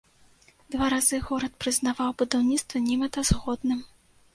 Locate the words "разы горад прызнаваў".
0.93-2.11